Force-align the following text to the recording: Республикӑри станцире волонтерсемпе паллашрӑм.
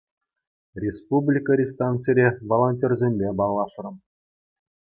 Республикӑри 0.83 1.65
станцире 1.73 2.27
волонтерсемпе 2.51 3.29
паллашрӑм. 3.37 3.95